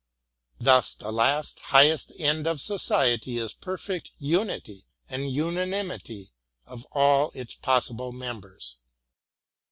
Thus 0.59 0.95
the 0.95 1.11
last, 1.11 1.59
highest 1.59 2.11
end 2.17 2.47
of 2.47 2.59
Society 2.59 3.37
is 3.37 3.53
perfect 3.53 4.09
unity 4.17 4.87
and 5.07 5.29
unanimity 5.31 6.31
of 6.65 6.85
all 6.91 7.29
its 7.35 7.53
possible 7.53 8.11
members. 8.11 8.77